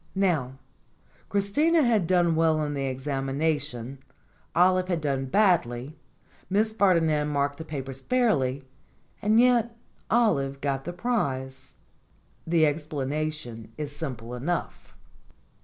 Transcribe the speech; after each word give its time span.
Now, 0.15 0.53
Christina 1.29 1.83
had 1.83 2.07
done 2.07 2.35
well 2.35 2.59
in 2.63 2.73
the 2.73 2.85
examination, 2.87 3.99
Olive 4.55 4.87
had 4.87 4.99
done 4.99 5.25
badly, 5.27 5.95
Miss 6.49 6.71
Ferdinand 6.75 7.27
marked 7.27 7.59
the 7.59 7.63
papers 7.65 8.01
fairly, 8.01 8.63
and 9.21 9.39
yet 9.39 9.77
Olive 10.09 10.59
got 10.59 10.85
the 10.85 10.91
prize. 10.93 11.75
The 12.47 12.65
ex 12.65 12.87
planation 12.87 13.67
is 13.77 13.95
simple 13.95 14.33
enough. 14.33 14.95